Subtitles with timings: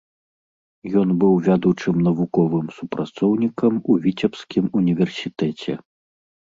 [1.01, 5.73] Ён быў вядучым навуковым супрацоўнікам у віцебскім універсітэце.